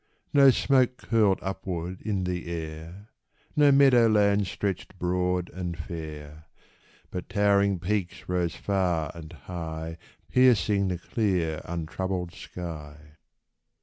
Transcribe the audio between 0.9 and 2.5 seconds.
curled upward in the